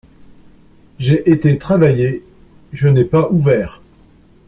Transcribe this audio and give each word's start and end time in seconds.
J’ai 0.97 1.29
été 1.31 1.59
travailler, 1.59 2.23
je 2.73 2.87
n’ai 2.87 3.05
pas 3.05 3.29
ouvert. 3.29 3.81